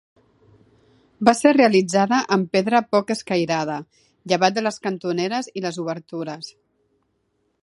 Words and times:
Va 1.29 1.33
ser 1.39 1.51
realitzada 1.57 2.21
amb 2.37 2.49
pedra 2.57 2.81
poc 2.97 3.13
escairada, 3.17 3.77
llevat 4.33 4.59
de 4.59 4.67
les 4.69 4.85
cantoneres 4.89 5.55
i 5.61 5.69
les 5.69 5.83
obertures. 5.87 6.55